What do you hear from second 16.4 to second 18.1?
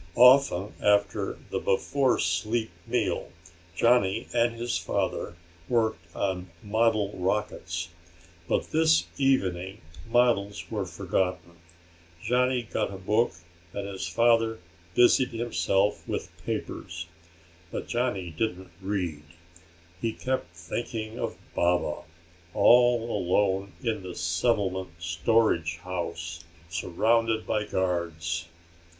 papers. But